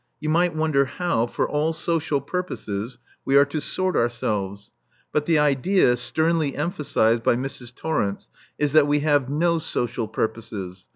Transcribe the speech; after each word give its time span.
You 0.19 0.29
might 0.29 0.55
wonder 0.55 0.85
how, 0.85 1.27
for 1.27 1.47
all 1.47 1.73
social 1.73 2.21
purposes, 2.21 2.97
we 3.23 3.37
are 3.37 3.45
to 3.45 3.61
sort 3.61 3.95
ourselves? 3.95 4.71
But 5.11 5.27
the 5.27 5.37
idea, 5.37 5.95
sternly 5.95 6.55
emphasized 6.55 7.21
by 7.21 7.35
Mrs. 7.35 7.75
Torrence, 7.75 8.27
is 8.57 8.71
that 8.73 8.87
we 8.87 9.01
have 9.01 9.29
no 9.29 9.59
social 9.59 10.07
purposes. 10.07 10.87